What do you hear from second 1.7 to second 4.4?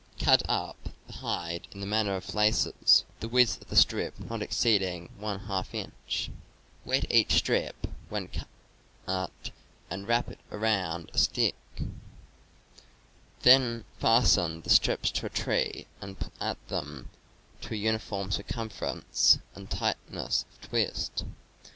in the manner of laces, the width of the strip